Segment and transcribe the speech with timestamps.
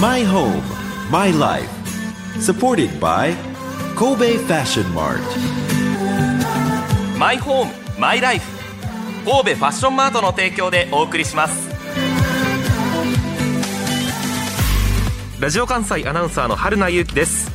[0.00, 0.62] My home,
[1.10, 1.68] my life.
[2.38, 3.34] Supported by
[3.96, 5.18] Kobe Fashion Mart.
[7.18, 8.46] マイホームマイライフ
[9.24, 11.68] 神戸ファッションマートの提供でお送りします
[15.40, 17.50] ラジオ関西アナウンサーの春名由紀です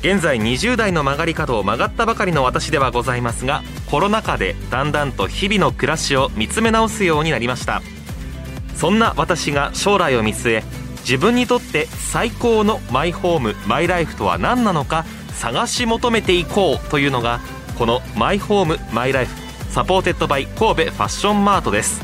[0.00, 7.80] 現在20代の曲がり角を曲がったばかりの私ではございますがコロナ禍でだんだんと日々の暮らしを見つめ直すようになりました
[8.74, 17.38] そんな私が将来を見据え自分にとって最高のマイホームマイライフとは何なのか探し求めていこうというのが
[17.78, 19.34] このマイホームマイライフ
[19.70, 22.00] supported by 神戸ファッションマートです。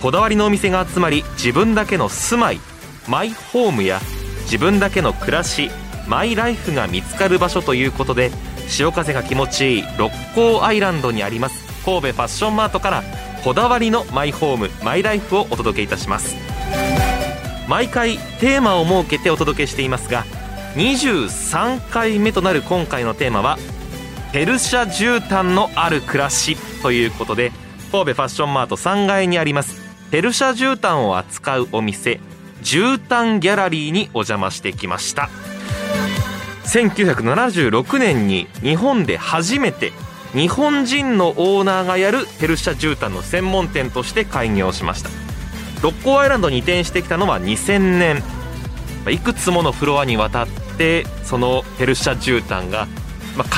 [0.00, 2.60] こだわりのお店が集まり自分だけの住まい
[3.08, 4.00] マイホームや
[4.42, 5.70] 自分だけの暮らし
[6.06, 8.30] マイライフが見つかる場所ということで
[8.68, 13.02] 潮風が気持ちいい六甲アイランドにあります神戸ファッションマートから
[13.42, 16.57] こだわりのマイホームマイライフをお届けいたします。
[17.68, 20.24] 毎回テーマを設けてお届けしていますが
[20.74, 23.58] 23回目となる今回のテーマは
[24.32, 27.52] ペルシャ絨毯のある暮らしということで
[27.92, 32.20] 神戸ファッションマート3階にありますペルシャ絨毯を扱うお店
[32.62, 35.30] 絨毯ギャラリーにお邪魔してきました。
[36.64, 39.92] 1976年に日本で初めて
[40.32, 45.27] 日本人のオーナーがやるペルシャ絨毯の専門店として開業しました。
[45.82, 48.22] 六甲アイランドに移転してきたのは2000年。
[49.10, 52.86] いくつものフロアにわたってそのペルシャ絨毯が、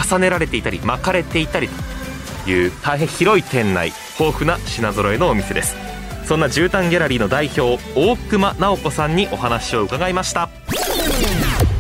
[0.09, 1.69] 重ねられていたり巻かれていたり
[2.45, 5.77] という大変広い店内豊富な品揃えのお店です。
[6.27, 10.49] そんな絨毯ギャラリーの代表大熊直子さんにお話を伺いました。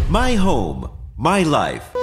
[0.09, 2.00] My home, my life.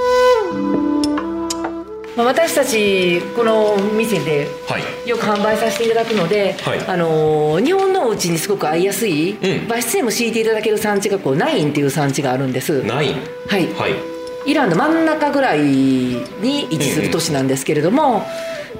[2.18, 5.10] まあ私たちこの店ではい。
[5.10, 6.80] よく販売させていただくので、はい。
[6.88, 9.68] あのー日本のお家にすごく合いやすい、うん。
[9.70, 12.84] 和室にも敷いていただける産地がこうナインっていう産地があるんです。
[12.84, 13.16] ナイン。
[13.48, 13.72] はい。
[13.74, 14.52] はい。
[14.52, 16.24] イランの真ん中ぐらいに
[16.72, 18.26] 位置する都市なんですけれども、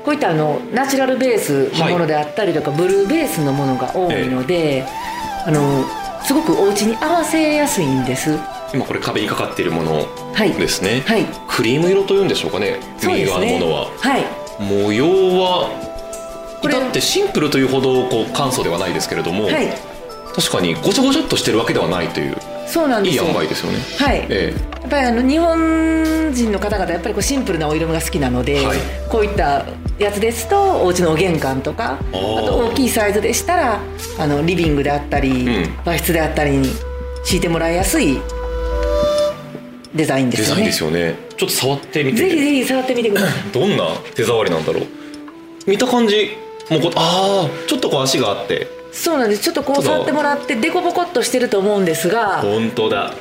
[0.04, 4.86] こういったあのナチュラルベースのものであったりとか、ブルーベースのものが多いので、
[5.46, 5.86] あの
[6.24, 8.38] すごくお家に合わせやすいんです
[8.74, 10.54] 今これ壁にかかっているものはい。
[10.54, 11.26] ですね、はい。
[11.48, 12.80] クリーム色というんでしょうかね。
[13.02, 13.86] 右側のものは。
[13.98, 14.26] はい。
[14.60, 15.06] 模様
[15.40, 15.70] は
[16.62, 19.74] これ至ってシンプルというほどこう簡素ではないですけれども、はい。
[20.36, 22.36] 確かにごちょごちょっとしてるわけではないといういい
[22.68, 23.24] そうなんですよ。
[23.28, 23.80] 塩梅ですよね。
[23.98, 28.78] はい、えやっぱりあの日本人の方々やっぱりこうシンプルなお色味が好きなので、はい。
[29.10, 29.66] こういった
[29.98, 33.80] やつですとお家のお玄関とかあと大きいサイズでしたら
[34.20, 35.78] あのリビングであったり、うん。
[35.86, 36.70] 和室であったりに
[37.24, 38.20] 敷いてもらいやすい
[39.98, 41.00] デザインえデザインですよね。
[41.00, 42.18] ですよねちょっと触ってみて。
[42.18, 43.32] ぜひぜひ触ってみてください。
[43.52, 44.84] どんな手触りなんだろう。
[45.66, 46.38] 見た感じ
[46.70, 48.68] もうこうああちょっとこう足があって。
[48.94, 49.44] そうなんです。
[49.44, 53.14] ちょっとこう触ってもらってデコボコっとしてると思うんですが本当だ。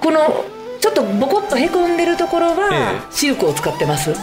[0.00, 0.44] この
[0.80, 4.14] ちょっとボコッとへこんでるところはえシルクを使ってます。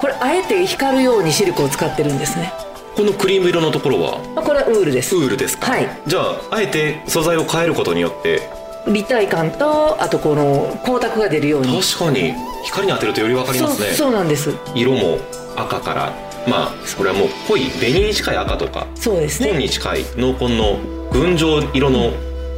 [0.00, 2.52] これあえて光るようにシルクを使ってるんですね。
[2.96, 4.18] このクリーム色のところは？
[4.34, 5.14] まあこれはウールです。
[5.16, 5.88] ウールですか、はい。
[6.06, 8.48] じゃああえて素材を変えることによって
[8.86, 11.80] 立体感とあとこの光沢が出るように。
[11.80, 12.34] 確かに。
[12.64, 13.88] 光に当てるとより分かりますね。
[13.92, 14.50] そうなんです。
[14.74, 15.18] 色も
[15.56, 16.12] 赤から
[16.48, 19.50] まあこれはもう濃い紅に近い赤とかそうですね。
[19.50, 20.78] 紺に近い濃紺の
[21.12, 22.12] 群青色の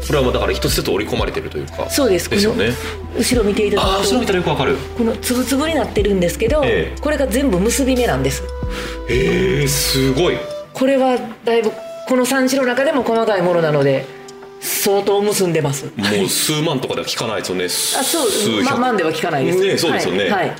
[0.06, 2.30] これはだから一つずつ織り込まれてるというかそうです。
[2.30, 2.72] ですよね。
[3.16, 4.76] 後ろ見ていただくと後ろ見たらよくわかる。
[4.96, 7.00] このつぶつぶになってるんですけど、ええ。
[7.00, 8.42] これが全部結び目なんです。
[9.08, 10.36] へえすごい。
[10.72, 11.72] これはだいぶ
[12.08, 14.06] この産地の中でも細かいものなので
[14.60, 15.86] 相当結んでます。
[15.96, 17.64] もう数万とかでは聞かないですよね。
[17.64, 18.26] あそ
[18.60, 19.58] うま万では聞かないです。
[19.58, 20.24] ねそうですよね。
[20.24, 20.56] はいはい。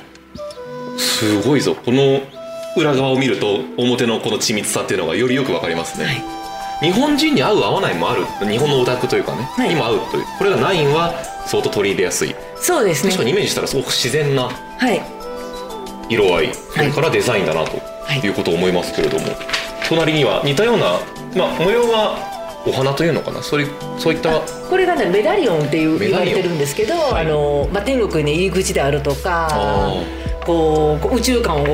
[0.97, 1.75] すごいぞ。
[1.75, 2.21] この
[2.77, 6.23] 裏側を見ると表のこの緻密さっていうのがよりよくわかりますね、はい。
[6.81, 8.25] 日本人に合う合わないもある。
[8.47, 9.69] 日本のオタクというかね、はい。
[9.69, 10.25] にも合うという。
[10.37, 11.13] これがナインは
[11.45, 12.35] 相当取り入れやすい。
[12.57, 13.11] そうですね。
[13.11, 15.01] 確かにイメージしたらすごく自然なはい。
[16.09, 16.53] 色合い。
[16.53, 18.19] それからデザインだなとはい。
[18.19, 19.25] いうことを思いますけれども、
[19.87, 20.99] 隣には似たような、
[21.35, 22.28] まあ、模様は
[22.65, 23.41] お花というのかな？
[23.41, 27.25] そういうそういったこれがねメダリオンっていう言われてるんですけど、はい。
[27.25, 30.03] あのまあ、天国に入り口であるとかあ
[30.45, 31.65] こう宇宙観を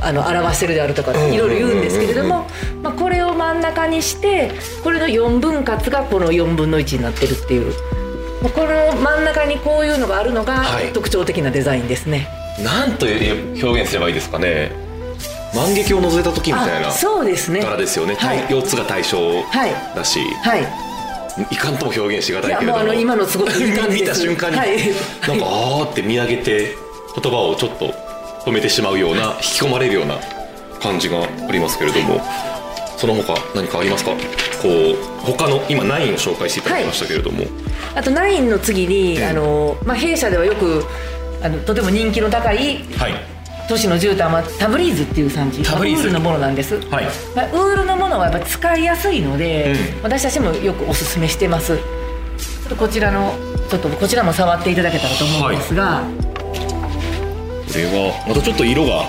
[0.00, 2.46] あの表してるであるとかいろいろ言うんですけれども、
[2.82, 4.52] まあ、これを真ん中にして
[4.82, 7.72] これの4分割がこの4分の1になってるっていう。
[8.42, 10.92] まあこの真ん中にこういうのがあるのがはい。
[10.92, 12.28] 特徴的なデザインですね。
[12.62, 14.85] なんという表現すればいいですかね？
[15.56, 17.60] 万華鏡を覗いた時みたいなあそうですね。
[17.60, 18.38] 柄ですよね、はい。
[18.48, 20.62] 4つが対象はいだし、はい。
[21.50, 21.56] い。
[21.56, 22.94] かんとも表現しがたいけれども。
[22.94, 24.78] 今のすごく見た瞬間に、はい。
[25.26, 26.74] なんかあーって見上げて
[27.20, 27.94] 言葉をちょっと
[28.44, 30.18] 止めてしまうような引き込まれるような
[30.80, 32.20] 感じがありますけれども。
[32.98, 34.12] その他何かありますか？
[34.12, 34.16] こ
[34.70, 37.44] う他の今ナインを紹介していただきましたけれども、
[37.94, 39.26] あとナインの次に、ええ。
[39.26, 40.82] あのまあ、弊社ではよく
[41.42, 43.35] あのとても人気の高いはい
[43.68, 45.62] 都市の絨毯はタブリーズっていう産地。
[45.62, 46.02] タブリーズ。
[46.02, 47.06] ウールのものなんです、はい。
[47.34, 50.02] まあ、ウールのものはやっぱ使いやすいので、うん。
[50.02, 51.76] 私たちもよくおすすめしてます。
[51.76, 51.80] ちょ
[52.66, 53.34] っとこちらの
[53.68, 56.02] ちょっとこちらも触っていただけたらと思うんですが、
[57.68, 59.04] これはまたちょっと色が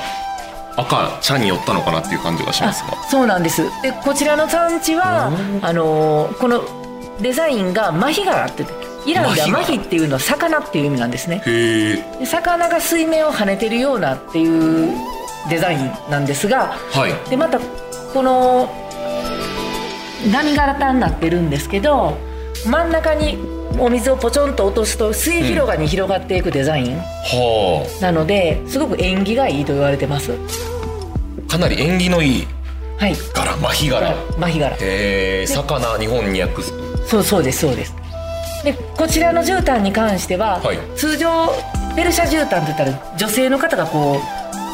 [0.76, 2.94] 赤茶に寄ったのかなっていう感じがしますが。
[2.94, 3.64] あそうなんです。
[3.82, 5.32] でこちらの産地は
[5.62, 6.62] あのこの
[7.22, 8.64] デザインがマヒガラって
[9.08, 11.42] イランではママヒっていうのは魚っていう意味なんですね。
[12.26, 14.94] 魚が水面を跳ねてるようなっていう
[15.50, 17.30] デザインなんですがはい。
[17.30, 17.60] でまた
[18.14, 18.70] この
[20.32, 22.18] 波型になってるんですけど
[22.66, 23.38] 真ん中に
[23.80, 30.34] お水をポチョンと落とすと末広がりに広がっていくデザインはなのですごく縁起がいいと言われてます。
[31.48, 32.48] あかなり縁起のいい
[32.98, 33.16] はい。
[33.34, 34.14] 柄マヒ柄。
[34.38, 34.76] マヒ柄。
[34.76, 34.78] へ
[35.44, 36.74] え魚日本に訳す
[37.06, 37.96] そうそうですそうです
[38.68, 40.78] でこちらの絨毯に関しては、はい。
[40.96, 41.48] 通常
[41.96, 44.20] ペルシャ絨毯って言ったら女性の方がこう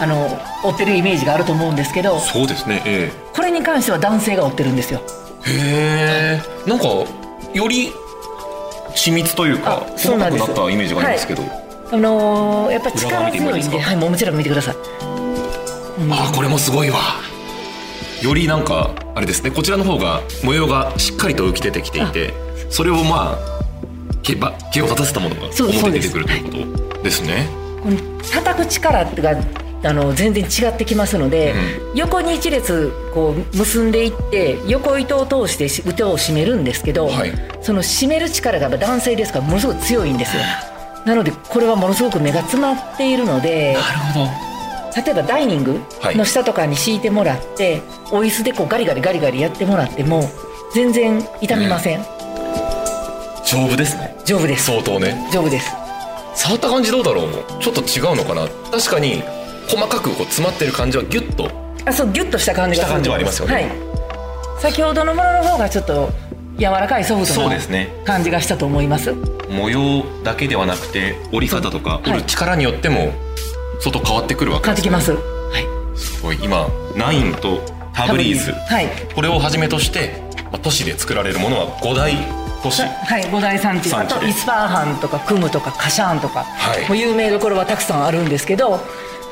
[0.02, 0.28] あの
[0.64, 5.02] 追ってるイメージがあると思うんですけどそうですねえこれに関しては男性が追ってるんですよ。
[5.48, 6.74] えへえ。
[6.74, 7.92] んかより
[8.96, 11.44] 緻密というかあそう細かくなったイメージがありますけど、
[11.92, 14.76] あのーやっぱ力強いん見てもいいではいもうもちろん見てください。
[16.10, 16.98] あこれもすごいわ。
[18.24, 22.34] よりなんかあれですねこちらの方が模様がしっかりと浮き出てきていて
[22.70, 23.63] それをまあ
[24.24, 27.48] 毛ば毛を立たせたものがそう表に出てくるということですね。
[27.84, 27.98] この
[28.32, 29.36] 叩く力が
[29.86, 31.54] あの全然違ってきますので、
[31.94, 37.34] 横に一列こう結んでいって横糸を通してし腕を締めるんですけど、はい。
[37.62, 40.44] その締める力がやっぱ男性ですからものすごく強いんですよ。
[41.06, 44.30] なのでこれはものすごく目が詰まっているのでなるほど。
[44.96, 45.82] 例えばダイニング
[46.16, 47.82] の下とかに敷いてもらって、
[48.12, 50.30] お椅子でこうガリガリガリガリやってもらっても
[50.74, 52.06] 全然痛みません、
[53.44, 54.66] 丈夫ですね丈夫です。
[54.66, 55.28] 相当ね。
[55.32, 55.72] 丈夫です。
[56.36, 58.48] 触った感じどうだろうもちょっと違うのかな。
[58.72, 59.22] 確かに
[59.68, 61.50] 細かくこう詰まってる感じはギュッと。
[61.86, 63.54] あそうギュッとした感じがした感じはありますよね。
[63.54, 63.72] はい、
[64.60, 66.10] 先ほどのものの方がちょっと
[66.58, 67.90] 柔らかいソフトなそうですね。
[68.06, 69.14] 感じがしたと思います？
[69.50, 72.02] 模様だけではなくて折り方とか。
[72.06, 72.10] い。
[72.10, 73.14] 折る力によっても
[73.82, 74.90] 相当変わってくるわけですね。
[74.90, 75.22] 変わってきます。
[75.52, 75.98] はい。
[75.98, 76.40] すごい。
[76.42, 77.60] 今ナインと
[77.94, 78.52] タブリーズ。
[78.52, 78.88] はい。
[79.14, 82.16] これをはじめとして、まあ、都市で作られるものは5大
[82.64, 83.94] 都市はい、五大産地。
[83.94, 86.88] あとイスパーハンとかクムとかカシャーンとか、はい。
[86.88, 88.80] もう有名どころはたくさんあるんですけど、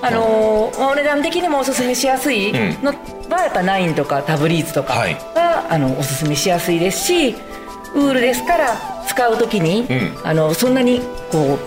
[0.02, 2.92] あのーお値段的にもおすすめしやすいの
[3.30, 5.16] はやっぱナインとかタブリーズとかはい。
[5.36, 7.36] が、あのおすすめしやすいですし
[7.94, 8.76] ウールですから
[9.08, 10.28] 使う時に、うん。
[10.28, 11.02] あのそんなに
[11.32, 11.58] こ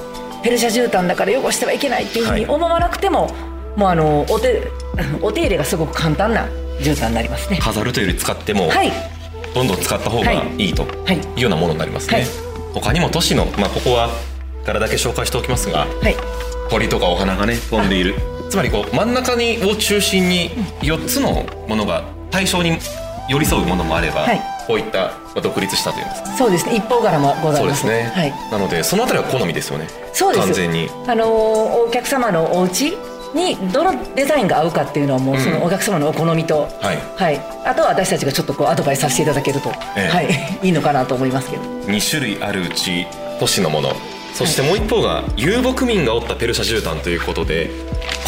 [0.41, 2.55] うペルシャ絨毯だから汚してはいけないっていうふうにはい。
[2.55, 3.31] 思わなくても、
[3.77, 4.69] もうあのお手
[5.23, 6.47] お手入れがすごく簡単な
[6.81, 7.59] 絨毯になりますね。
[7.61, 8.93] 飾るというより使ってもはい
[9.55, 10.71] どんどん使った方がい。
[10.71, 11.17] いとはい。
[11.17, 12.27] いうようなものになりますね、はい。
[12.75, 14.11] 他にも都市の、まあ、ここは
[14.67, 16.17] 柄だけ紹介しておきますがはい。
[16.71, 18.15] 鳥とかお花がね飛んでいる。
[18.51, 20.51] つまりこう真ん中にを中心に
[20.83, 22.79] 4つのものが対象に
[23.29, 24.41] 寄り添うものもあれば、はい。
[24.67, 26.29] こういったまあ独立したというんですか。
[26.37, 26.77] そうですね。
[26.77, 28.33] 一方柄もございまそうですすね、はい。
[28.51, 29.89] なのでそのあたりは好みですよね。
[30.13, 30.47] そうです。
[30.47, 30.89] 完全に。
[31.07, 31.29] あのー
[31.87, 32.97] お客様のお家
[33.35, 36.99] にどのデザインが合うかっていうのはもうそのお客様のお好みと、はい。
[37.17, 40.09] はい、あとは私たちがちょっとこうアドバイスさせていただけると、ええ。
[40.09, 40.29] はい、
[40.67, 41.63] いいのかなと思いますけど。
[41.63, 43.07] 2種類あるうち
[43.39, 43.95] 都市のもの。
[44.33, 47.71] そしてもう一方が遊牧民が織ったペルシャ絨毯ということで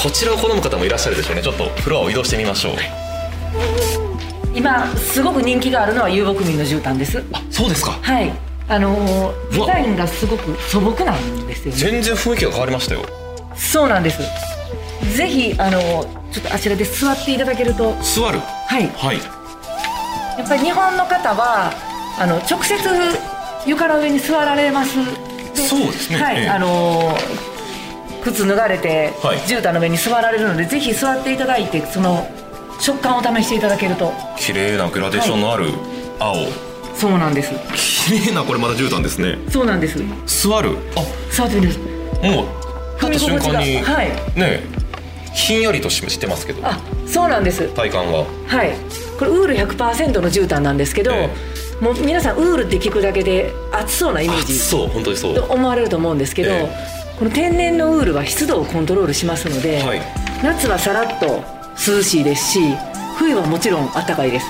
[0.00, 1.42] こちらを好む方もいらっしゃるでしょうね。
[1.42, 2.72] ちょっとフロアを移動してみましょう。
[4.54, 7.22] 今すごく人気があるのは遊牧民の絨毯です。
[7.32, 7.98] あそうですか。
[8.00, 8.32] はい。
[8.68, 11.80] あのデザインがすごく素朴なんですよね。
[11.80, 13.02] 全然雰囲気が変わりましたよ。
[13.56, 14.55] そうなんです
[15.14, 17.94] ぜひあのーちょっとあちらで座っていただけると。
[18.02, 18.40] 座る？
[18.40, 18.88] はい。
[18.88, 19.16] はい。
[20.38, 21.72] やっぱり日本の方は
[22.18, 22.76] あの直接
[23.66, 24.96] 床の上に座られます。
[25.54, 26.18] でそうですね。
[26.18, 26.48] はい、ええ。
[26.48, 27.46] あのー
[28.22, 29.38] 靴脱がれて、はい。
[29.38, 32.26] 絨毯の上に座られるのでぜひ座っていただいてその
[32.80, 34.12] 食感を試していただけると。
[34.36, 35.70] 綺麗なグラデーションのある
[36.18, 36.34] 青、
[36.96, 37.52] そうなんです。
[38.10, 39.38] 綺麗なこれまだ絨毯ですね。
[39.48, 39.98] そうなんです。
[40.26, 40.76] 座る？
[40.96, 41.02] あ。
[41.32, 42.30] 座ってみてください。
[42.34, 42.46] もう
[43.00, 44.08] 立った瞬間に、はい。
[44.34, 44.75] ね
[45.36, 46.66] ひんやりとししてますけど。
[46.66, 47.68] あそうなんです。
[47.74, 48.24] 体感は。
[48.46, 48.72] はい。
[49.18, 51.30] これウール100%の絨毯なんですけど、え
[51.80, 55.34] もう皆さんウールって聞くだけで暑そうなイメーあジそう本当にそう。
[55.34, 56.68] と思われると思うんですけど、え
[57.18, 60.00] この天然のウールは湿度をコントロールしますので、はい。
[60.42, 61.42] 夏はさらっと
[61.86, 62.60] 涼しいですし
[63.18, 64.46] 冬はもちろん暖かいです。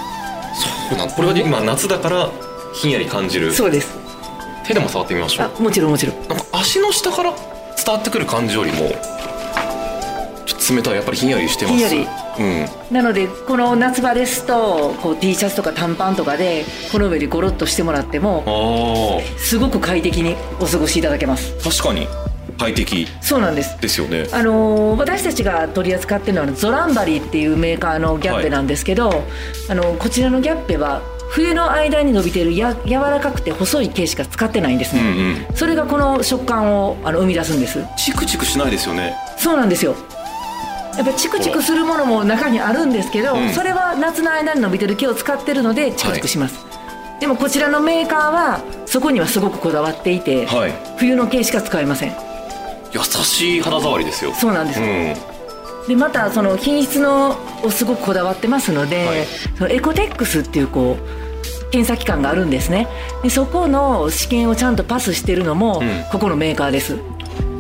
[0.89, 2.31] そうなんこれは今夏だから
[2.75, 3.53] ひんやり感じる。
[3.53, 3.93] そうです。
[4.67, 6.17] 手でも触ってみましょあうもちろんもちろん。
[6.29, 7.33] なんか足の下から
[7.77, 8.91] 伝わってくる感じよりも
[10.75, 11.77] 冷たいやっぱりひんやりしてます。
[11.77, 12.09] ひんやり。
[12.39, 12.95] うん。
[12.95, 21.55] なのでこの夏場ですとこう T シャツとか短パンとかでこの上でゴロッとしてもらってもあすごく快適にお過ごしいただけます。
[21.61, 22.07] あ確かに。
[22.59, 23.07] 快適。
[23.21, 23.79] そうなんです。
[23.81, 24.27] ですよね。
[24.33, 29.25] あのー私たちが取り扱ってるのはゾランバリっていうメーカーのギャッペなんですけど、
[29.69, 35.57] あのこちらのギャッペは冬の間に伸びてるや柔らかくて細い毛しか使ってないんですうんね、うん。
[35.57, 37.85] それがこの食感をあの生み出すんです。
[37.99, 39.15] チクチクしないですよね。
[39.37, 39.95] そうなんですよ
[40.97, 43.51] やっぱチクチクするものも中にあるんですけど、うん。
[43.51, 46.65] それは夏の間に伸びてる毛を使ってるのでチクチクします、
[47.21, 50.73] でもこちらのメーカーはそこにはすごくこだわっていて、はい。
[50.99, 52.15] 冬の毛しか使えません。
[52.93, 54.33] 優しい肌触りですよ。
[54.33, 55.15] そうなんです、うん。
[55.89, 59.27] でまたその品質のをすごくこだわってますので、はい。
[59.59, 62.89] そのエコテックスっていうこう検査機関があるんですね。
[63.23, 66.05] でそこの試験をちゃんとパスしてるのも、うん。
[66.11, 66.97] ここのメーカーです。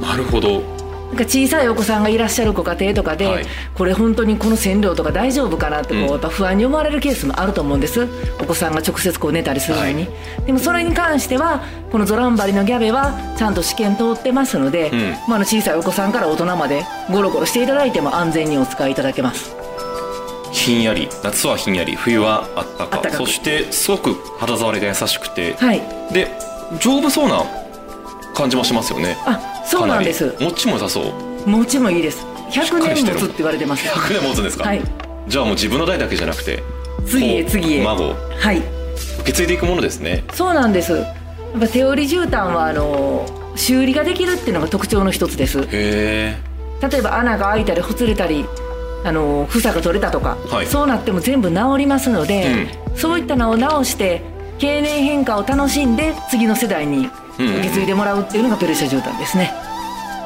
[0.00, 0.75] なるほど
[1.08, 3.46] なんか小さいお子さんがいらっしゃるご家庭とかで、はい。
[3.74, 6.08] これ本当にこの線量とか大丈夫かなってこう、うん。
[6.08, 8.08] やっぱ不安に思われるケースもあると思うんです。
[8.40, 10.08] お子さんが直接こう寝たりするのに、は
[10.46, 15.10] でもそれに関してはこのゾランバリのギャベはちゃんと試験通ってますので、うん。
[15.28, 19.54] まあ、あの小さいお子さんから大人までゴロゴロしていただいても安全にお使いいただけます。
[20.52, 21.08] ひんやり。
[21.22, 21.94] 夏はひんやり。
[21.94, 23.10] 冬はあったか。
[23.10, 25.80] そしてすごく肌触りが優しくて、はい。
[26.12, 26.28] で
[26.80, 27.44] 丈夫そうな
[28.34, 29.16] 感じもしますよね。
[29.24, 30.30] あそうなんです。
[30.30, 30.44] かなり。
[30.46, 31.48] もっちも良さそう。
[31.48, 32.18] 持ちもいいです。
[32.50, 33.18] しっ100かりしてる。
[33.18, 33.86] 年持つって言われてます。
[33.86, 34.82] 100年持つんですか、はい。
[35.26, 36.62] じゃあもう自分の代だけじゃなくて
[37.06, 37.84] 次へ次へ。
[37.84, 38.14] 孫。
[38.14, 38.58] はい。
[38.58, 40.24] 受け継いでいくものですね。
[40.32, 40.92] そうなんです。
[40.92, 45.60] やっぱ手織り絨毯はあの修理ができるっていうのが特徴の一つです。
[45.60, 46.36] へえ。
[46.90, 48.44] 例えば穴が開いたりほつれたり
[49.04, 50.66] あの房が取れたとか、はい。
[50.66, 54.22] そうなっても全部治りますので、そういったのを直して
[54.58, 59.52] 経年変化を楽しんで次の世代にうんうん受け継いでもらうっていうのがペルシャ絨毯ですね、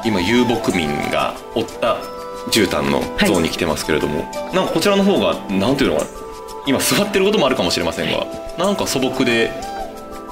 [0.05, 1.97] 今遊牧民が追った
[2.51, 4.21] 絨毯の像に来てますけれども、
[4.53, 6.09] なんかこちらの方がなんていうのかな
[6.67, 8.25] 今座ってることもあるかもしれませんが
[8.57, 9.51] なんか素朴で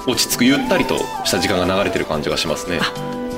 [0.06, 2.80] 落ち着くゆったりとした時間が流れてる感じがしますね。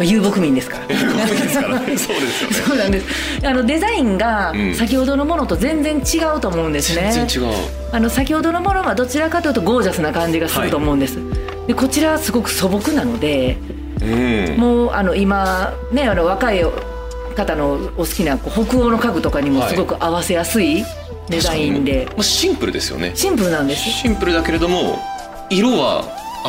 [0.00, 0.87] 遊牧民ですから。
[0.94, 1.80] 遊牧民ですから。
[1.80, 2.56] ね そうですよね。
[2.56, 3.06] そうなんです。
[3.46, 4.75] あのデザインがうん。
[4.75, 7.54] 先ほどのものと全然違うと思うんですね、全然違う。
[7.92, 11.18] あの先ほどのものはどちらかというとゴージャスな感じがすると思うんです、
[11.66, 13.59] でこちらはすごく素朴なので
[14.00, 14.57] うん。
[14.59, 16.62] もうあの今ねあの若い
[17.37, 20.85] 方のお好きなこう北欧の家具とかにもすごく合わせやすい
[21.28, 23.12] デザインでまあシンプルですよね。
[23.14, 24.99] シンプルなんですシンプルだけれども
[25.50, 26.04] 色は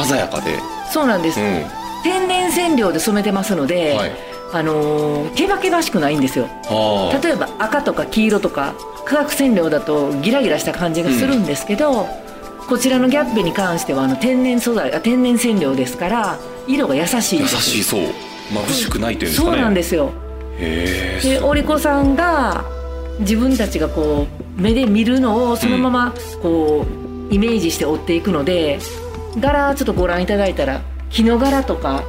[0.07, 0.57] 鮮やかで、
[0.91, 1.63] そうなんです、うん。
[2.03, 4.11] 天然染料で染めてますので、はい
[4.53, 6.47] あのーケバケバしくないんですよ。
[7.23, 12.07] 例えば赤とか黄色とか化学染料だとギラギラした感じがするんですけど、
[12.67, 18.01] こちらのギャッペに関してはあの天然素材あ天然染料ですから色が優しいん優しいそう。
[18.51, 19.51] 眩しくないというんですかね。
[19.51, 20.11] そうなんですよ
[20.59, 21.39] へえ。
[21.39, 22.65] でお利口さんが
[23.19, 24.27] 自分たちがこ
[24.57, 26.85] う目で見るのをそのままこ
[27.29, 28.79] うイメージして追っていくので
[29.39, 32.03] 柄ちょっとご覧いただいたら木の柄とか。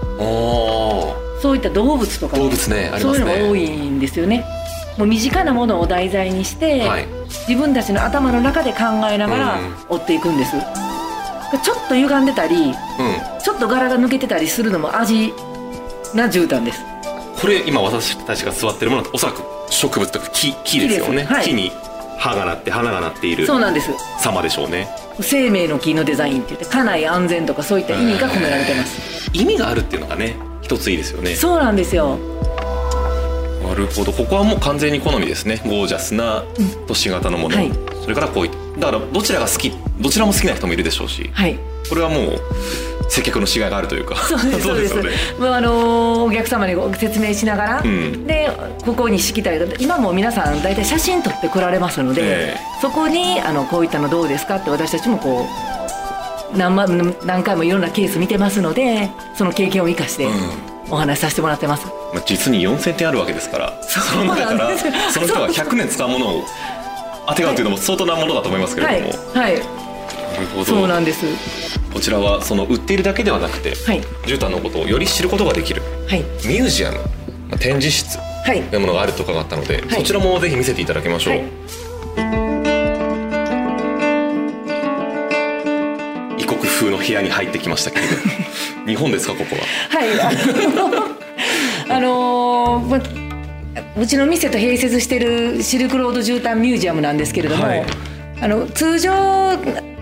[1.43, 3.15] そういった動物とか動物ねありそう。
[3.15, 4.43] いうのが多いんですよね
[4.97, 7.07] もう身近なものを題材にして、はい。
[7.49, 8.79] 自分たちの頭の中で考
[9.11, 10.53] えながら追っていくんです、
[11.62, 12.73] ちょっと歪んでたりうん。
[13.43, 15.35] ちょっと柄が抜けてたりするのも味
[16.14, 16.81] な絨毯です。
[17.41, 21.25] これ今私たちが座ってるものはおそらく植物とか木木ですよね。
[21.25, 21.45] はい。
[21.45, 21.71] 木に
[22.19, 23.91] 葉がなって花がなっているそうなんです。
[24.19, 24.88] 様でしょうね。
[25.21, 29.31] 生命の木のデザインって言って家内安全とかそういった意味が込められてます。
[29.33, 31.37] 意味があるっていうのがね一ついいですよね。
[31.37, 32.19] そうなんですよ
[33.68, 34.12] なるほど。
[34.12, 35.61] ここはもう完全に好みですね。
[35.64, 36.44] ゴージャスな
[36.87, 37.73] 都市型のもの、はい。
[38.02, 41.30] それからこういっただからどちらが好きどちらも好きな人もいるでしょうし。
[41.33, 41.59] はい。
[41.88, 42.40] これはもう
[43.09, 44.16] 接客のしがいがあるというか。
[44.16, 44.97] そうですそうです。
[44.97, 45.11] よね。
[45.38, 48.26] もうあのーお客様にご説明しながら、うん。
[48.26, 48.50] で
[48.85, 55.47] ここに敷きたい今も皆さん大体写真撮って来られますので、えそこにあのこういったのどうですかって私たちもこ
[56.54, 60.28] う何万何回もいろんなケース見てますのでその経験を生かして
[60.95, 64.79] お話しさせてもらってます、まあ、実に4000点あるわけですからそうの中から
[65.11, 66.45] その人が100年使うものを
[67.27, 69.55] あてがうというのも相当なものだと思いますけれはいども、はい。
[69.55, 69.61] な
[70.41, 70.65] るほど。
[70.65, 71.27] そうなんです。
[71.93, 74.01] こちらはその売っているだけではなくて、はい。
[74.27, 76.21] 絨毯のことをより知ることができるはい。
[76.47, 77.05] ミュージアム、ま
[77.55, 78.63] あ展示室はい。
[78.63, 79.91] というものがあると伺ったので、はい。
[79.91, 81.45] そちらもぜひ見せていただきましょう、はい。
[86.43, 88.13] 異国風の部屋に入ってきましたけれど
[88.87, 89.62] 日本ですかここは？
[89.91, 90.31] はい、あ
[91.88, 93.25] のあのーま
[93.97, 97.85] うちの店と併設してるシルクロード絨毯ミュージアムなんですけれども、はい。
[98.41, 99.12] あの通常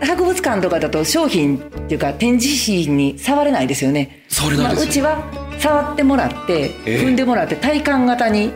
[0.01, 4.23] 博物館とかだと商品っていうか展示品に触れないですよね。
[4.29, 7.01] 触れないですよまあうちは触ってもらってええ。
[7.07, 8.51] 踏んでもらって体感型に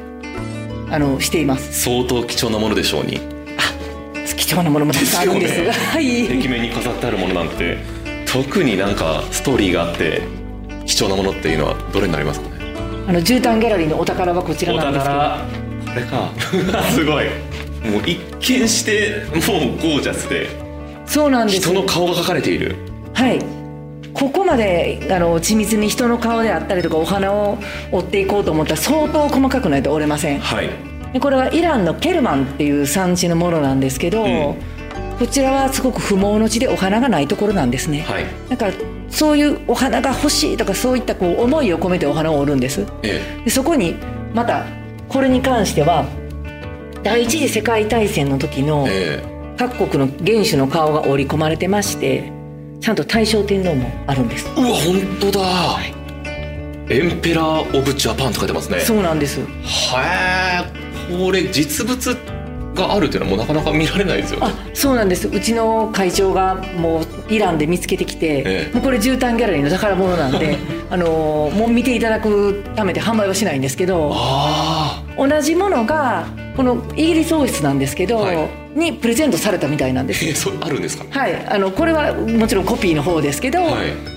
[0.91, 1.83] あのしています。
[1.83, 3.21] 相当貴重なものでしょうに。
[4.37, 5.73] 貴重なものもたくさんあるんですですよね。
[5.93, 6.23] はい。
[6.29, 7.79] 壁面に飾ってあるものなんて
[8.45, 10.21] 特になんかストーリーがあって
[10.85, 12.57] 貴重なものっていうのはどれになりますかね？
[13.09, 15.57] あの絨毯ギャラリーのお宝はこちらなんですけど。
[15.95, 16.01] こ
[16.63, 16.83] れか。
[16.93, 17.27] すごい。
[17.91, 18.19] もう一
[18.61, 19.41] 見してもう
[19.81, 20.51] ゴージャスで。
[21.07, 21.61] そうなんです。
[21.61, 22.77] 人の顔が描かれている。
[23.15, 23.39] はい。
[24.13, 27.59] ここまであの緻密に人の顔であったりとかお花を
[27.91, 30.41] 折っていこうと思ったら相当細かくないと折れません。
[30.41, 30.69] はい。
[31.15, 34.57] でこれはイランのケルマンっていう産地のものなんですけど、ん
[35.19, 38.25] こちらはすごく不毛の地でお花がないところなんですね、はい。
[38.51, 38.73] だから
[39.09, 42.87] そういうお花が欲しいとかそういったこう思いを込めてお花を折るんです。
[43.03, 43.97] えでそこに
[44.35, 44.67] また
[45.09, 46.07] これに関しては
[47.03, 49.37] 第一次世界大戦の時のええ。
[49.57, 52.31] 各国の元首の顔が織り込まれてまして
[52.81, 54.47] ちゃんと大正天皇もあるんです。
[54.57, 55.81] えうわ本当だ、
[56.91, 58.81] Emperor of Japan って書いてますね。
[58.81, 59.41] そうなんです。
[59.41, 60.63] は
[61.11, 62.36] えこれ実物
[62.77, 64.47] があるっていうのはもうなかなか見られないですよね。
[64.49, 65.27] あそうなんです。
[65.27, 68.75] うちの会長がもうイランで見つけてきて、ええ。
[68.75, 70.57] もうこれ絨毯ギャラリーの 宝物なんで
[70.89, 78.37] あのもう見ていただくためで販売はしないんですけどあ同じものがこのイギリス王室なんですけど、はい。
[78.77, 80.23] にプレゼントされたみたいなんです。
[80.25, 81.05] あえそうあるんですか？
[81.09, 83.75] はい、あのこれはもちろんコピーの方ですけど、はい。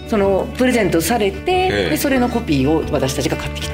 [0.10, 1.90] そのプレゼントされて、ええ。
[1.92, 3.74] でそれのコピーを私たちが買ってきた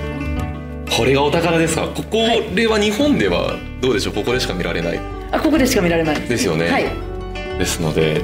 [0.96, 1.88] これがお宝ですか？
[1.88, 2.18] ここ
[2.56, 4.14] れは日本ではどうでしょう？
[4.14, 5.00] ここでしか見られない。
[5.32, 6.22] あここでしか見られない。
[6.22, 6.70] ですよね。
[6.70, 6.86] はい、
[7.60, 8.22] ですので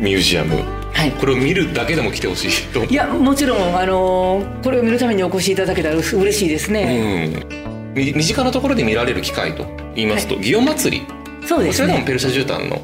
[0.00, 0.62] ミュージアム。
[0.92, 2.72] はい、これを見るだけでも来てほしい。
[2.72, 9.64] といやもちろん、あのこれを見るためにお越しいただけたらう嬉しいですね、うん、み身近なところで見られる機会と
[9.94, 11.06] 言いますと、祇園祭り。
[11.46, 11.88] そうですね。
[11.88, 12.80] こちらでもペルシャ絨毯の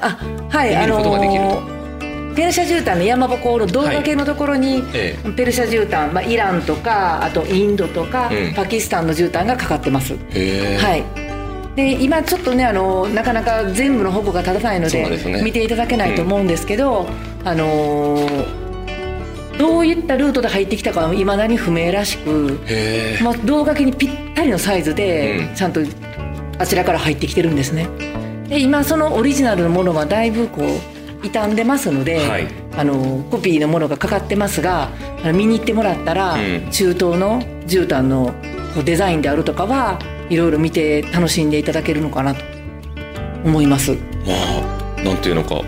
[0.00, 0.18] あ
[0.48, 1.75] はい見ることができると
[2.36, 8.54] ペルシャ絨毯の山鉾の胴掛けのところに、えペルシャ絨毯、まあ、イランとかあとインドとか、うん。
[8.54, 10.96] パキスタンの絨毯がかかってます、は
[11.72, 11.76] い。
[11.76, 15.42] で今ちょっとねあのなかなか全部の保護が立たないのでね。
[15.42, 17.08] 見ていただけないと思うんですけど、
[17.44, 18.66] あのー
[19.56, 22.60] どういったルートで入ってきたかはいまだに不明らしく、
[23.22, 25.54] まあ、胴掛けにぴったりのサイズでうん。
[25.54, 25.80] ちゃんと
[26.58, 27.88] あちらから入ってきてるんですね。
[28.50, 32.46] で今そのオリジナルのものはだいぶこう傷んでますので、はい。
[32.76, 34.90] あのコピーのものがかかってますが
[35.34, 36.70] 見に行ってもらったら、うん。
[36.70, 38.34] 中東の絨毯の
[38.84, 39.98] デザインであるとかは
[40.28, 42.42] いろいろ見て楽しんでいただけるのかなと
[43.44, 43.92] 思います。
[43.92, 43.98] ま
[44.98, 45.62] あなんていうのか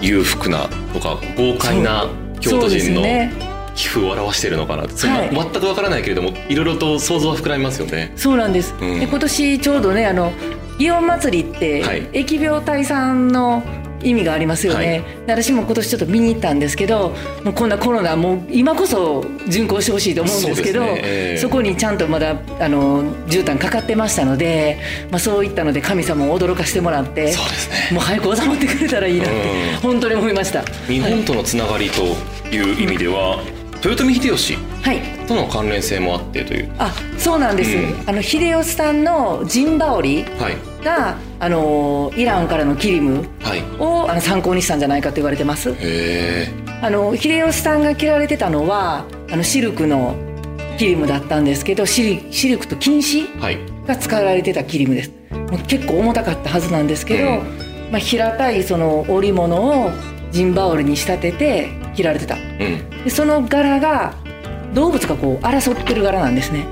[0.00, 2.08] 裕福なとか豪快な
[2.40, 3.52] 京都人のね。
[3.74, 4.90] 寄付を表しているのかなはい。
[5.34, 8.12] 全くわからないけれどもいろいろと想像は膨らみますよね。
[8.16, 9.00] そうなんです、うん。
[9.00, 10.30] で今年ちょうどねあの
[10.78, 12.02] 祇園祭りって、はい。
[12.10, 13.62] 疫病退散の
[14.04, 15.26] 意味がありますよね、はい。
[15.26, 21.00] で私も今年ちょっと見に行ったんですけどもうこんなコロナもう今こそ巡行してほしいと思うんですけどそね。
[21.04, 21.48] ええ。
[21.48, 24.78] こにちゃんとまだあの絨毯かかってましたので、
[25.10, 27.76] まあ、そういったので神様を驚かしてもらってそうですね。
[27.92, 29.34] もう早く収まってくれたらいいなって、
[29.74, 29.80] うん。
[29.80, 30.62] 本当に思いました。
[30.86, 32.02] 日本とのつながりと
[32.54, 33.42] いう意味では、
[33.84, 35.00] 豊臣秀吉はい。
[35.26, 36.72] との関連性もあってという。
[36.78, 38.04] あそうなんです、うん。
[38.06, 43.62] あの秀吉さんの陣羽織はいがあのイランからのキリムはい。
[43.78, 45.74] をあの参考にしたんじゃないかと言われてます。
[46.82, 50.14] あの秀吉さんが着られてたのはあのシルクの
[50.78, 53.58] キリムだったんですけどシルシルクと金糸はい。
[53.86, 55.10] が使われてたキリムです。
[55.32, 57.38] もう結構重たかったはずなんですけど、うん。
[57.90, 59.90] まあ、平たいその織物を
[60.30, 62.36] 陣羽織に仕立てて着られてた。
[62.36, 63.04] うん。
[63.04, 64.14] でその柄が
[64.74, 66.64] 動物がこう争ってる柄なんですね。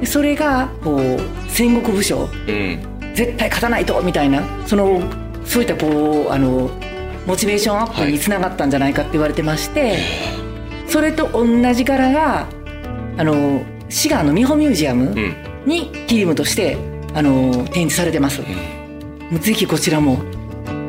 [0.00, 2.78] でそれがこう戦国武将うん
[3.16, 5.00] 絶対勝たないとみたいなその
[5.44, 6.70] そういったこうあの
[7.26, 9.98] モチベーションアップにつながったんじゃないかって言われてまして、
[10.86, 12.46] それと同じ柄が
[13.16, 15.34] あの滋賀の美穂ミュージアムうん。
[15.66, 16.76] にキリムとして
[17.14, 18.46] あの展示されてます、も
[19.32, 20.18] うぜひこちらも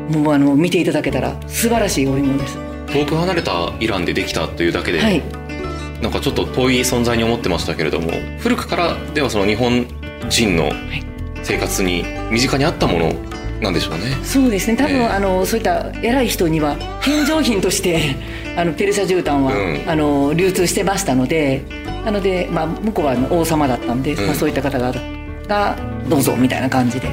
[0.08, 2.56] もうあの見ていただけたら素晴らしい織物です。
[2.92, 5.20] 遠く離れたイランでできたというだけで、はい。
[6.00, 9.84] なんかちょっと遠い存在に思ってましたけれども古くからではその日本
[10.28, 10.70] 人の
[11.48, 13.12] 生活に身近にあったもの
[13.62, 14.14] なんでしょうね。
[14.22, 14.76] そうですね。
[14.76, 15.06] 多分、ええ。
[15.06, 18.16] あのそういった偉い人には献上品として
[18.54, 19.90] あのペルシャ絨毯は、うん。
[19.90, 21.62] あの流通してましたので
[22.04, 24.26] なので、まあ、向こうは王様だったんで、うん。
[24.26, 24.92] まあ、そういった方が
[25.48, 27.08] がどうぞみたいな感じで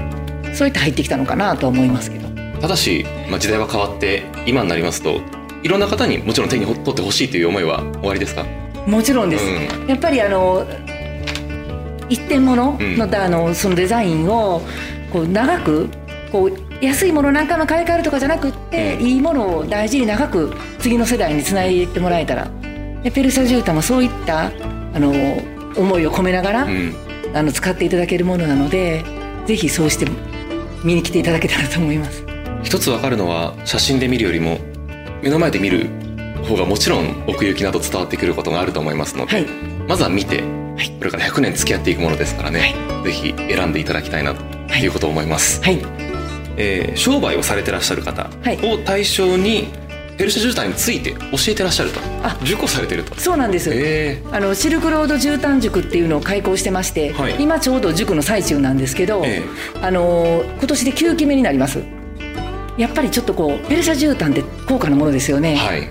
[0.54, 2.26] そういって入ってきたのかなとは思いますけど。
[2.62, 5.22] ただし、まあ、時代は変わって今になりますと
[5.64, 8.46] いろんな方にもちろん手に取ってほしいという思いは終わりですか？
[8.86, 10.66] もちろんです、うやっぱりあの
[12.10, 12.98] 一点物うん。
[12.98, 14.62] の,、あのそのデザインを
[15.12, 15.90] こう長く
[16.32, 19.06] こう安いものなんかの買い替えるとかじゃなくって、うん。
[19.06, 22.50] いいものを大事に長く次の世代につないでいってもらえたら
[23.04, 24.52] でペルシャ絨毯もそういったあ
[25.00, 25.12] の
[25.76, 26.94] 思いを込めながら、うん。
[27.34, 29.04] あの使っていただけるものなので
[29.46, 30.08] ぜひそうして
[30.84, 32.26] 見に来ていただけたらと思います。
[32.64, 34.58] 一つわかるのは写真で見るよりも
[35.22, 35.88] 目の前で見る
[36.46, 39.46] 方がもちろん奥行きなど伝わってくることがあると思いますので、はい、
[39.88, 40.44] まずは見て、
[40.76, 44.42] はい、これから100年付き合っていくものですからね、はい、ぜひ選んでいただきたいなと
[44.78, 44.88] い。
[44.88, 45.80] うことを思います、はい、
[46.58, 48.30] えー、商売をされてらっしゃる方
[48.64, 49.68] を対象に、
[50.18, 52.00] ペルシャ絨毯について教えてらっしゃると。
[52.24, 52.38] あ。
[52.42, 53.16] 受講されてると。
[53.16, 61.84] そうなんです、えー、あのシルクロード絨毯塾っていうのを開講してまして、はい、今ちょうど塾の最中なんですけど、えー、あの今年で9期目になります。
[62.78, 65.88] やっぱりちょっとこうペルシャ絨毯って高価なものですよね、はい、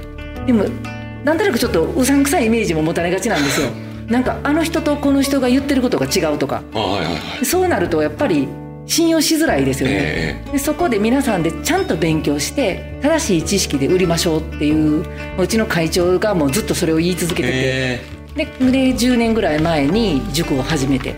[0.47, 0.65] でも
[1.25, 3.71] なんとなくちょっとうさんくさいイメージも持たれがちなんですよ
[4.07, 8.49] なんかあの人とこの人が言ってることが違うとか、はいはいはい、そうなるとやっぱり
[8.87, 15.05] 信用しづらいですよね、えー、でそこで皆さんでちゃんと勉強して正しい知識で売りましょうっていう
[15.39, 21.15] うちの会長がもうずっとそれを言い続けてて、えー、でで10年ぐらい前に塾を始めて。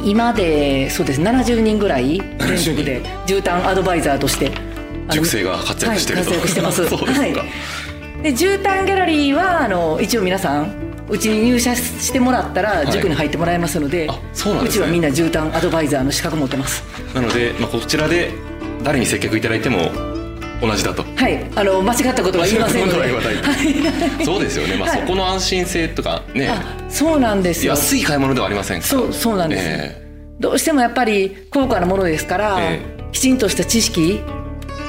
[0.00, 1.20] 今でそうです。
[1.20, 2.22] 70人ぐらい。
[2.38, 4.52] 全国で絨毯アドバイザーとして。
[5.10, 6.82] 塾生が活躍してると、はい、活躍してます。
[6.86, 7.34] はい。
[8.22, 16.82] で絨毯ギャラリーはあの一応皆さんうちに入社してもらったら塾に入ってもらえますので,、そうなんです、ね、うちはみんな絨毯アドバイザーの資格持ってます。
[17.14, 18.32] なので、まあ、こちらで
[18.82, 19.90] 誰に接客いただいても
[20.60, 21.02] 同じだと。
[21.02, 21.44] はい。
[21.54, 23.08] あの間違ったことは言いませんので。
[24.24, 26.50] そうですよね、まあ、そこの安心性とかね、
[26.88, 27.72] そうなんですよ。
[27.72, 34.20] 安い買い物ではありませんそうそうなんです、えー、どうしてもやっぱり高価なものですから、えー、きちんとした知識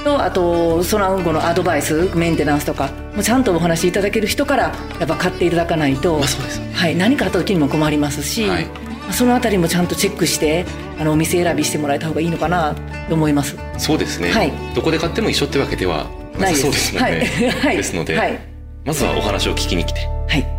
[0.04, 8.68] とあとその後のアドバイスメンテナンスとかもうちゃんとお話しいただける人からやっぱ買っていただかないと、まあそうですね、はい、何かあった時にも困りますし、はい、
[9.12, 10.66] そのあたりもちゃんとチェックして
[11.00, 12.76] あのお店選びしてもらえた方がいいのかな
[13.08, 13.58] と思います。
[13.78, 16.08] そうですね、はい、どこで買っても一緒ってわけでは
[16.38, 18.40] なさそうですので、ね、 はい、ですので、はい、
[18.86, 20.02] まずはお話を聞きに来て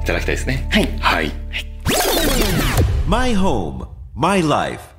[0.02, 0.68] いただきたいですね。
[0.70, 1.32] はい、はい、
[3.06, 4.89] My home, my life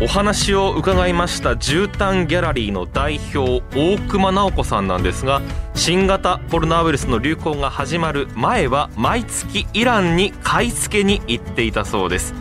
[0.00, 5.42] お話を伺いました絨毯ギャラリーの代表大熊直子さんなんですが
[5.74, 12.34] 新型コロナウイルスの流行が始まる前は毎月イランに買い付けに行っていたそうです。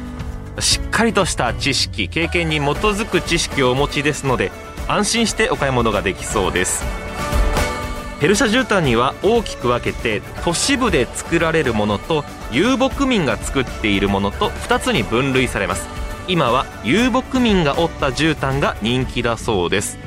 [0.60, 4.52] しっかりとした知識経験に基づく知識をお持ちですので
[4.88, 6.84] 安心してお買い物ができそうです。
[8.20, 16.01] ペルシャ絨毯には大きく分けて都市部で作られるものと遊牧民が作っているものと2つに分類されます。
[16.28, 19.98] 今は遊牧民が折った絨毯が人気だそうです。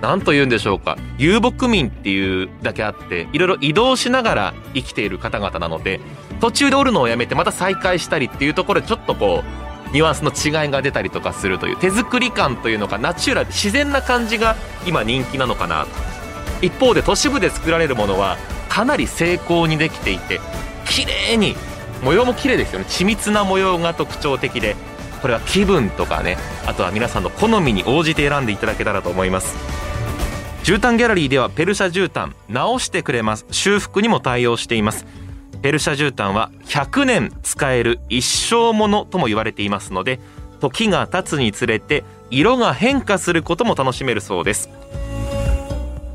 [0.00, 0.98] 何と言うんでしょうか。
[1.18, 6.00] 遊牧民っていうだけあっていろいろ移動しながら生きている方々なので
[6.40, 9.42] 途中で折るのをやめてまた再開したりっていうところでちょっとこ
[9.90, 15.90] うニュアンスの違いが出たりとかするという手作り感というのがナチュラル自然な感じが今人気なのかなと。
[16.62, 18.36] 一方で都市部で作られるものは
[18.68, 20.40] かなり精巧にできていて
[20.86, 21.54] 綺麗に
[22.02, 22.86] 模様も綺麗ですよね。
[22.88, 24.76] 緻密な模様が特徴的で
[25.22, 29.56] これは気分とかねあとは皆さんの好みに応じて選んでいただけたらと思います。
[30.62, 33.46] 絨毯ギャラリーではペルシャ絨毯直してくれます。
[33.50, 35.06] 修復にも対応しています。
[35.62, 40.20] ペルシャ絨毯は100年使える一生ものとも言われていますので
[40.60, 44.68] 時が経つにつれて色が変化することも楽しめるそうです。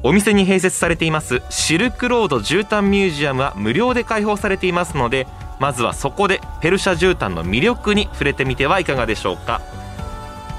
[0.04, 5.28] お店に併設されていますシルクロード絨毯ミュージアムは無料で開放されていますので
[5.62, 9.62] まずはそこでペルシャ絨毯の魅力に触れてみてはいかがでしょうか。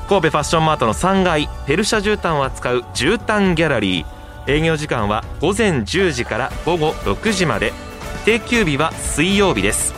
[0.09, 4.07] 神戸ファッションマートの3階ペルシャ絨毯を扱う絨毯ギャラリー。
[4.47, 7.73] 営業時間は午前10時から午後6時まで。
[8.25, 9.93] 定休日は水曜日です。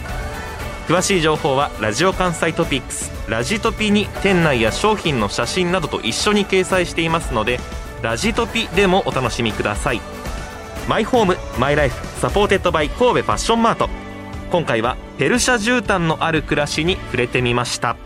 [0.88, 7.58] 詳しい情報はラジオ関西トピックスラジトピに店内や商品の写真などと一緒に掲載していますので
[8.02, 10.00] ラジトピでもお楽しみください。
[10.88, 14.03] マイホームマイライフ supported by 神戸ファッションマート。
[14.54, 17.96] 今回はペルシャ絨毯のある暮らしに触れてみました。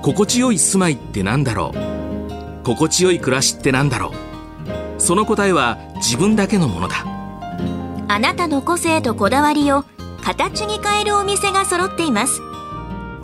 [0.00, 2.64] 心地よい住まいってなんだろう？
[2.64, 4.14] 心地よい暮らしってなんだろ
[4.96, 4.98] う？
[4.98, 7.04] その答えは自分だけのものだ。
[8.08, 9.84] あなたの個性とこだわりを
[10.24, 12.40] 形に変えるお店が揃っています。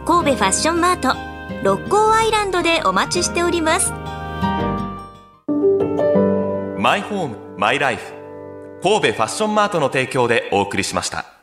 [0.05, 1.17] 神戸ファッションマート
[1.65, 3.93] 六甲アイランドでお待ちしております。
[6.79, 8.03] マイホームマイライフ
[8.83, 11.36] 神戸ファッションマートの提供でお送りしました。